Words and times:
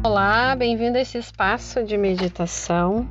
Olá, 0.00 0.54
bem-vindo 0.54 0.96
a 0.96 1.00
esse 1.00 1.18
espaço 1.18 1.82
de 1.82 1.96
meditação. 1.98 3.08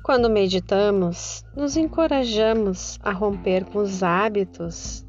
Quando 0.00 0.30
meditamos, 0.30 1.44
nos 1.56 1.76
encorajamos 1.76 3.00
a 3.02 3.10
romper 3.10 3.64
com 3.64 3.80
os 3.80 4.04
hábitos 4.04 5.04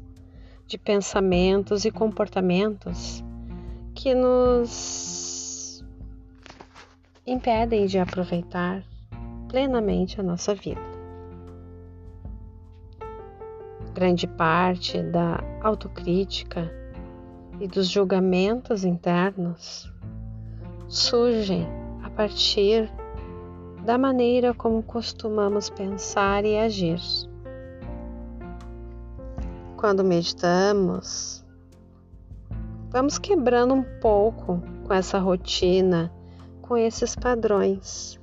de 0.66 0.76
pensamentos 0.76 1.84
e 1.84 1.92
comportamentos 1.92 3.22
que 3.94 4.12
nos 4.16 5.84
impedem 7.24 7.86
de 7.86 8.00
aproveitar 8.00 8.82
plenamente 9.48 10.20
a 10.20 10.24
nossa 10.24 10.56
vida. 10.56 10.82
Grande 13.94 14.26
parte 14.26 15.00
da 15.00 15.38
autocrítica 15.62 16.77
e 17.60 17.66
dos 17.66 17.88
julgamentos 17.88 18.84
internos 18.84 19.92
surgem 20.88 21.66
a 22.02 22.10
partir 22.10 22.90
da 23.84 23.98
maneira 23.98 24.54
como 24.54 24.82
costumamos 24.82 25.68
pensar 25.68 26.44
e 26.44 26.56
agir. 26.58 27.00
Quando 29.76 30.04
meditamos, 30.04 31.44
vamos 32.90 33.18
quebrando 33.18 33.74
um 33.74 33.84
pouco 34.00 34.62
com 34.86 34.92
essa 34.92 35.18
rotina, 35.18 36.12
com 36.62 36.76
esses 36.76 37.14
padrões, 37.14 38.18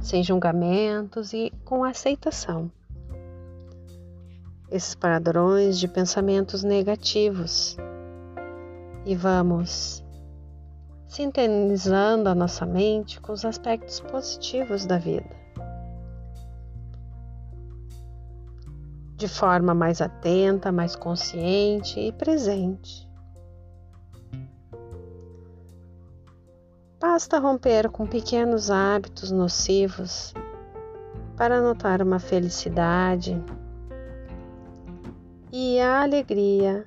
sem 0.00 0.22
julgamentos 0.22 1.32
e 1.32 1.52
com 1.64 1.84
aceitação. 1.84 2.70
Esses 4.70 4.94
padrões 4.94 5.78
de 5.78 5.86
pensamentos 5.86 6.62
negativos 6.62 7.76
e 9.04 9.16
vamos 9.16 10.04
sintonizando 11.08 12.28
a 12.28 12.34
nossa 12.34 12.64
mente 12.64 13.20
com 13.20 13.32
os 13.32 13.44
aspectos 13.44 14.00
positivos 14.00 14.86
da 14.86 14.98
vida. 14.98 15.28
De 19.16 19.28
forma 19.28 19.74
mais 19.74 20.00
atenta, 20.00 20.72
mais 20.72 20.96
consciente 20.96 22.00
e 22.00 22.12
presente. 22.12 23.08
Basta 26.98 27.38
romper 27.38 27.90
com 27.90 28.06
pequenos 28.06 28.70
hábitos 28.70 29.30
nocivos 29.30 30.32
para 31.36 31.60
notar 31.60 32.00
uma 32.00 32.18
felicidade 32.18 33.36
e 35.52 35.78
a 35.80 36.02
alegria 36.02 36.86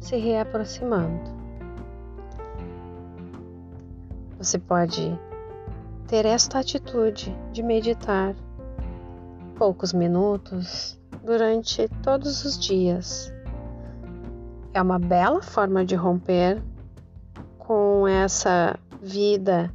se 0.00 0.16
reaproximando. 0.16 1.38
Você 4.38 4.58
pode 4.58 5.18
ter 6.06 6.24
esta 6.24 6.60
atitude 6.60 7.36
de 7.52 7.62
meditar 7.62 8.34
poucos 9.56 9.92
minutos 9.92 10.98
durante 11.24 11.88
todos 12.02 12.44
os 12.44 12.58
dias. 12.58 13.32
É 14.72 14.80
uma 14.80 14.98
bela 14.98 15.42
forma 15.42 15.84
de 15.84 15.94
romper 15.96 16.62
com 17.58 18.06
essa 18.06 18.78
vida 19.02 19.70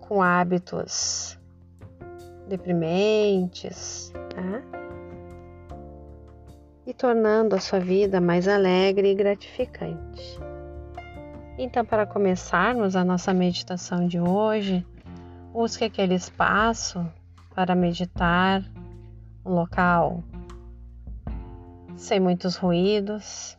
com 0.00 0.22
hábitos 0.22 1.38
deprimentes. 2.48 4.12
Tá? 4.34 4.77
E 6.88 6.94
tornando 6.94 7.54
a 7.54 7.60
sua 7.60 7.78
vida 7.78 8.18
mais 8.18 8.48
alegre 8.48 9.10
e 9.10 9.14
gratificante. 9.14 10.40
Então, 11.58 11.84
para 11.84 12.06
começarmos 12.06 12.96
a 12.96 13.04
nossa 13.04 13.34
meditação 13.34 14.08
de 14.08 14.18
hoje, 14.18 14.86
busque 15.52 15.84
aquele 15.84 16.14
espaço 16.14 17.06
para 17.54 17.74
meditar, 17.74 18.64
um 19.44 19.52
local 19.52 20.24
sem 21.94 22.18
muitos 22.18 22.56
ruídos. 22.56 23.58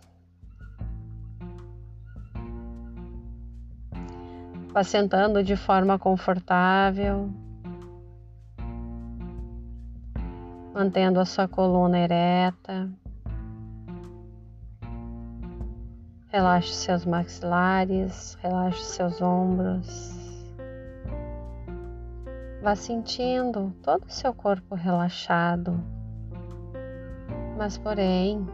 Vá 4.73 4.83
sentando 4.83 5.43
de 5.43 5.55
forma 5.55 5.99
confortável, 5.99 7.29
mantendo 10.73 11.19
a 11.19 11.25
sua 11.25 11.47
coluna 11.47 11.99
ereta. 11.99 12.89
Relaxe 16.31 16.75
seus 16.75 17.07
maxilares, 17.07 18.37
relaxe 18.39 18.83
seus 18.83 19.19
ombros. 19.19 20.15
Vá 22.61 22.75
sentindo 22.75 23.73
todo 23.81 24.05
o 24.05 24.11
seu 24.11 24.31
corpo 24.31 24.75
relaxado, 24.75 25.83
mas 27.57 27.79
porém 27.79 28.47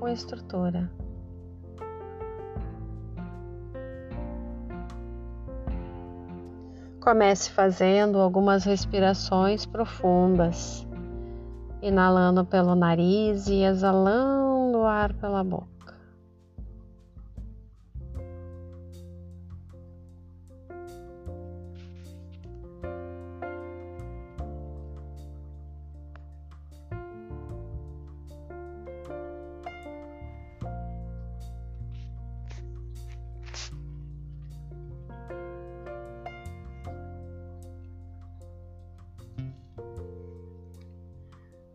com 0.00 0.08
estrutura. 0.08 0.90
Comece 7.02 7.50
fazendo 7.50 8.18
algumas 8.18 8.64
respirações 8.64 9.66
profundas, 9.66 10.88
inalando 11.82 12.46
pelo 12.46 12.74
nariz 12.74 13.46
e 13.46 13.62
exalando 13.62 14.78
o 14.78 14.86
ar 14.86 15.12
pela 15.12 15.44
boca. 15.44 15.77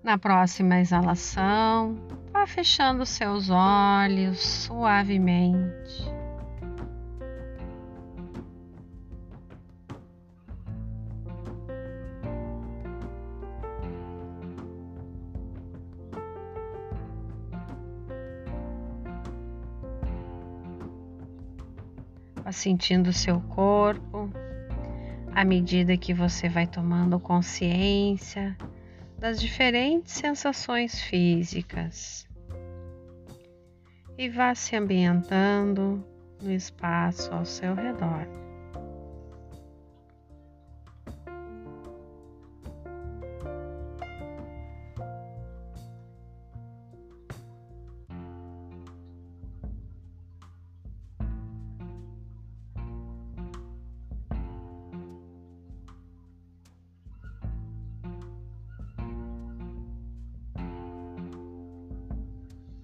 Na 0.03 0.18
próxima 0.18 0.81
exalação, 0.81 1.96
vá 2.34 2.46
fechando 2.46 3.06
seus 3.06 3.50
olhos 3.50 4.38
suavemente. 4.46 6.12
Vá 22.44 22.52
sentindo 22.52 23.14
seu 23.14 23.40
corpo 23.40 24.30
à 25.34 25.46
medida 25.46 25.96
que 25.96 26.14
você 26.14 26.50
vai 26.50 26.68
tomando 26.68 27.18
consciência 27.22 28.58
das 29.23 29.39
diferentes 29.39 30.16
sensações 30.16 31.00
físicas 31.00 32.28
e 34.17 34.28
vá 34.28 34.53
se 34.53 34.75
ambientando 34.75 36.06
no 36.41 36.51
espaço 36.51 37.34
ao 37.34 37.45
seu 37.45 37.73
redor. 37.73 38.42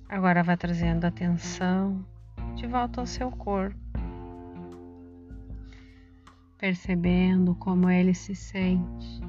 Agora 0.10 0.42
vá 0.42 0.58
trazendo 0.58 1.06
atenção 1.06 2.04
de 2.56 2.66
volta 2.66 3.00
ao 3.00 3.06
seu 3.06 3.30
corpo, 3.30 3.78
percebendo 6.58 7.54
como 7.54 7.88
ele 7.92 8.16
se 8.16 8.34
sente. 8.34 9.22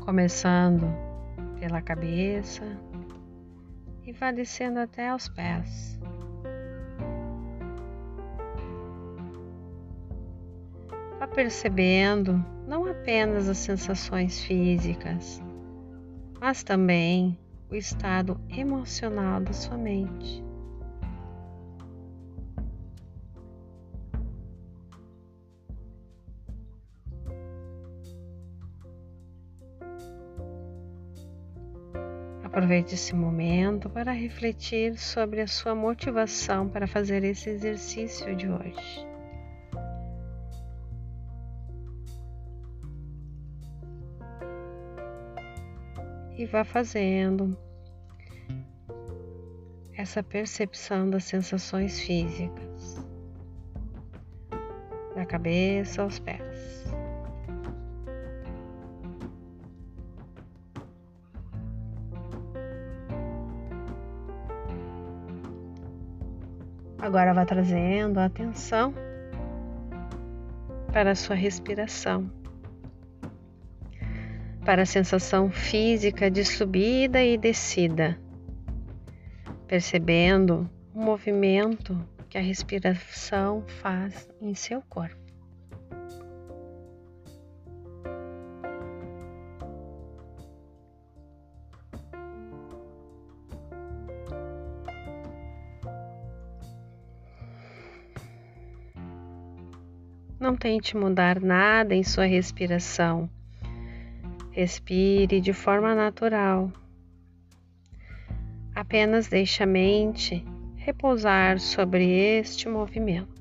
Começando 0.00 0.86
pela 1.58 1.82
cabeça 1.82 2.64
e 4.02 4.10
vá 4.12 4.32
descendo 4.32 4.78
até 4.78 5.10
aos 5.10 5.28
pés. 5.28 6.00
Percebendo 11.32 12.44
não 12.66 12.86
apenas 12.86 13.48
as 13.48 13.56
sensações 13.58 14.42
físicas, 14.42 15.40
mas 16.40 16.64
também 16.64 17.38
o 17.70 17.74
estado 17.74 18.40
emocional 18.48 19.40
da 19.40 19.52
sua 19.52 19.76
mente. 19.76 20.42
Aproveite 32.42 32.94
esse 32.94 33.14
momento 33.14 33.88
para 33.88 34.10
refletir 34.10 34.98
sobre 34.98 35.40
a 35.40 35.46
sua 35.46 35.74
motivação 35.74 36.68
para 36.68 36.86
fazer 36.86 37.22
esse 37.22 37.48
exercício 37.50 38.34
de 38.34 38.48
hoje. 38.48 39.09
E 46.40 46.46
vá 46.46 46.64
fazendo 46.64 47.54
essa 49.92 50.22
percepção 50.22 51.10
das 51.10 51.24
sensações 51.24 52.00
físicas, 52.00 53.06
da 55.14 55.26
cabeça 55.26 56.00
aos 56.00 56.18
pés. 56.18 56.86
Agora 67.02 67.34
vá 67.34 67.44
trazendo 67.44 68.18
a 68.18 68.24
atenção 68.24 68.94
para 70.90 71.10
a 71.10 71.14
sua 71.14 71.36
respiração, 71.36 72.30
para 74.70 74.82
a 74.82 74.86
sensação 74.86 75.50
física 75.50 76.30
de 76.30 76.44
subida 76.44 77.20
e 77.20 77.36
descida, 77.36 78.16
percebendo 79.66 80.70
o 80.94 81.00
movimento 81.00 82.00
que 82.28 82.38
a 82.38 82.40
respiração 82.40 83.64
faz 83.82 84.30
em 84.40 84.54
seu 84.54 84.80
corpo. 84.82 85.18
Não 100.38 100.54
tente 100.54 100.96
mudar 100.96 101.40
nada 101.40 101.92
em 101.92 102.04
sua 102.04 102.26
respiração. 102.26 103.28
Respire 104.60 105.40
de 105.40 105.54
forma 105.54 105.94
natural. 105.94 106.70
Apenas 108.74 109.26
deixe 109.26 109.62
a 109.62 109.66
mente 109.66 110.44
repousar 110.76 111.58
sobre 111.58 112.04
este 112.38 112.68
movimento. 112.68 113.39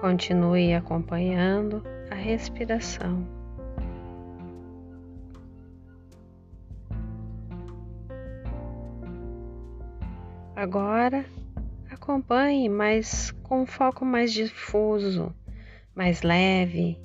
Continue 0.00 0.72
acompanhando 0.74 1.82
a 2.10 2.14
respiração. 2.14 3.26
Agora 10.56 11.24
acompanhe, 11.90 12.68
mas 12.68 13.30
com 13.42 13.66
foco 13.66 14.04
mais 14.04 14.32
difuso, 14.32 15.34
mais 15.94 16.22
leve 16.22 16.98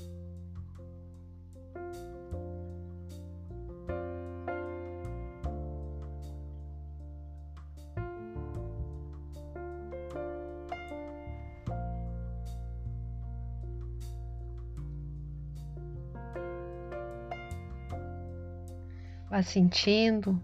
Vá 19.35 19.43
sentindo 19.43 20.41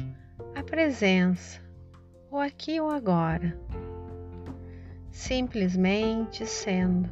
a 0.53 0.61
presença, 0.61 1.61
o 2.29 2.37
aqui 2.37 2.77
ou 2.81 2.91
agora, 2.91 3.57
simplesmente 5.09 6.45
sendo. 6.45 7.09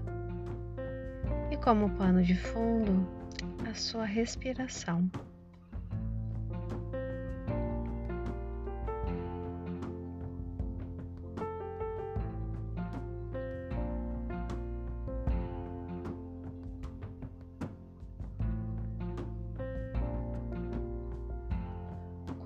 E 1.50 1.56
como 1.56 1.90
pano 1.92 2.22
de 2.22 2.36
fundo, 2.36 3.08
a 3.66 3.74
sua 3.74 4.04
respiração. 4.04 5.10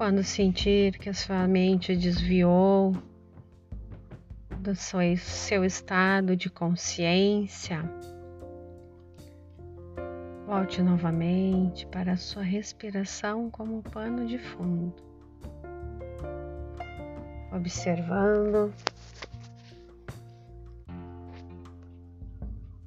Quando 0.04 0.22
sentir 0.22 0.98
que 0.98 1.08
a 1.08 1.14
sua 1.14 1.48
mente 1.48 1.96
desviou 1.96 2.92
do 4.60 4.76
seu, 4.76 5.64
estado 5.64 6.36
de 6.36 6.50
consciência, 6.50 7.82
volte 10.46 10.82
novamente 10.82 11.88
para 11.88 12.12
a 12.12 12.18
sua 12.18 12.44
respiração 12.44 13.50
como 13.50 13.82
pano 13.82 14.28
de 14.28 14.38
fundo, 14.38 14.94
observando 17.56 18.74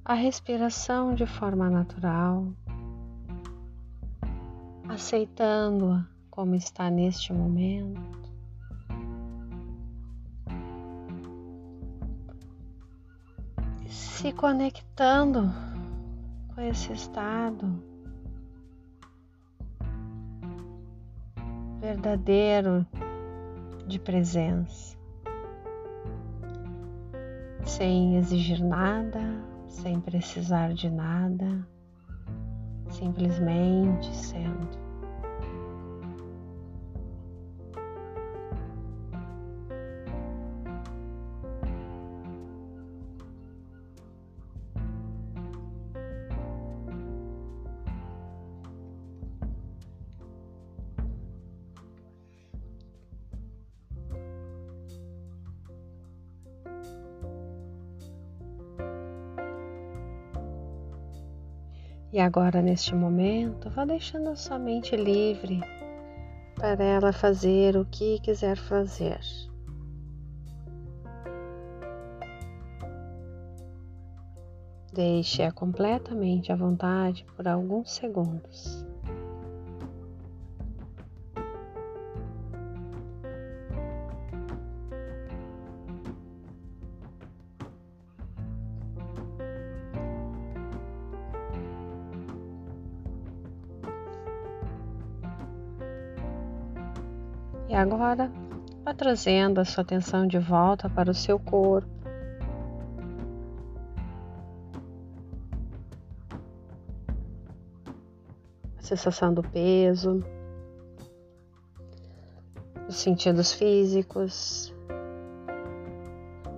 a 0.04 0.12
respiração 0.12 1.14
de 1.14 1.24
forma 1.24 1.70
natural, 1.70 2.52
aceitando-a 4.86 6.15
como 6.36 6.54
está 6.54 6.90
neste 6.90 7.32
momento. 7.32 8.30
Se 13.88 14.30
conectando 14.32 15.50
com 16.54 16.60
esse 16.60 16.92
estado 16.92 17.82
verdadeiro 21.80 22.86
de 23.86 23.98
presença, 23.98 24.94
sem 27.64 28.16
exigir 28.18 28.62
nada, 28.62 29.22
sem 29.68 29.98
precisar 30.00 30.74
de 30.74 30.90
nada, 30.90 31.66
simplesmente 32.90 34.14
sendo. 34.14 34.85
E 62.16 62.18
agora, 62.18 62.62
neste 62.62 62.94
momento, 62.94 63.68
vá 63.68 63.84
deixando 63.84 64.30
a 64.30 64.34
sua 64.34 64.58
mente 64.58 64.96
livre 64.96 65.60
para 66.54 66.82
ela 66.82 67.12
fazer 67.12 67.76
o 67.76 67.84
que 67.84 68.18
quiser 68.20 68.56
fazer. 68.56 69.20
Deixe-a 74.94 75.52
completamente 75.52 76.50
à 76.50 76.56
vontade 76.56 77.26
por 77.36 77.46
alguns 77.46 77.92
segundos. 77.92 78.82
E 97.68 97.74
agora, 97.74 98.30
vá 98.84 98.94
trazendo 98.94 99.60
a 99.60 99.64
sua 99.64 99.82
atenção 99.82 100.24
de 100.26 100.38
volta 100.38 100.88
para 100.88 101.10
o 101.10 101.14
seu 101.14 101.38
corpo. 101.38 101.90
A 108.78 108.82
sensação 108.82 109.34
do 109.34 109.42
peso, 109.42 110.22
os 112.88 112.96
sentidos 112.96 113.52
físicos. 113.52 114.72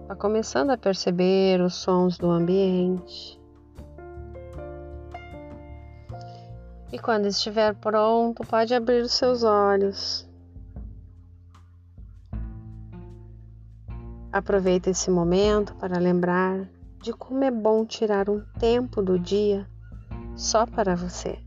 Vá 0.07 0.15
começando 0.15 0.71
a 0.71 0.77
perceber 0.77 1.63
os 1.63 1.75
sons 1.75 2.19
do 2.19 2.31
ambiente. 2.31 3.41
E 6.93 6.99
quando 6.99 7.27
estiver 7.27 7.75
pronto, 7.75 8.47
pode 8.47 8.75
abrir 8.75 9.03
os 9.03 9.13
seus 9.13 9.43
olhos. 9.43 10.28
Aproveite 14.39 14.91
esse 14.91 15.11
momento 15.11 15.75
para 15.75 15.99
lembrar 15.99 16.71
de 17.03 17.13
como 17.13 17.43
é 17.43 17.51
bom 17.51 17.85
tirar 17.85 18.31
um 18.31 18.41
tempo 18.57 19.03
do 19.03 19.19
dia 19.19 19.69
só 20.37 20.65
para 20.65 20.95
você. 20.95 21.41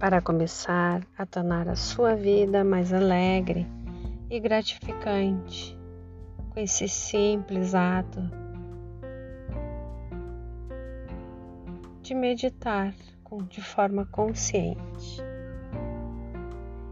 Para 0.00 0.20
começar 0.20 1.06
a 1.16 1.24
tornar 1.24 1.68
a 1.68 1.76
sua 1.76 2.16
vida 2.16 2.64
mais 2.64 2.92
alegre 2.92 3.64
e 4.28 4.40
gratificante 4.40 5.78
com 6.50 6.58
esse 6.58 6.88
simples 6.88 7.76
ato 7.76 8.20
de 12.02 12.12
meditar 12.12 12.92
de 13.48 13.60
forma 13.60 14.06
consciente. 14.06 15.22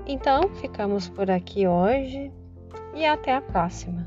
Então, 0.07 0.55
ficamos 0.57 1.09
por 1.09 1.31
aqui 1.31 1.67
hoje 1.67 2.31
e 2.95 3.07
até 3.07 3.35
a 3.35 3.41
próxima. 3.41 4.07